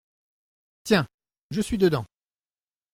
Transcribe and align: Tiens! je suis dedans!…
Tiens! 0.83 1.05
je 1.51 1.61
suis 1.61 1.77
dedans!… 1.77 2.05